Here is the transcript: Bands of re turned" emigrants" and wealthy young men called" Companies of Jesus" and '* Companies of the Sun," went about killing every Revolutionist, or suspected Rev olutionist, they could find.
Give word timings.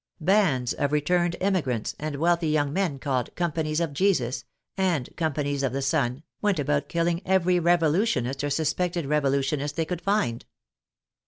Bands 0.19 0.73
of 0.73 0.91
re 0.93 0.99
turned" 0.99 1.35
emigrants" 1.41 1.95
and 1.99 2.15
wealthy 2.15 2.47
young 2.49 2.73
men 2.73 2.97
called" 2.97 3.29
Companies 3.35 3.79
of 3.79 3.93
Jesus" 3.93 4.45
and 4.75 5.07
'* 5.15 5.15
Companies 5.15 5.61
of 5.61 5.73
the 5.73 5.81
Sun," 5.83 6.23
went 6.41 6.57
about 6.57 6.89
killing 6.89 7.21
every 7.23 7.59
Revolutionist, 7.59 8.43
or 8.43 8.49
suspected 8.49 9.05
Rev 9.05 9.21
olutionist, 9.25 9.75
they 9.75 9.85
could 9.85 10.01
find. 10.01 10.43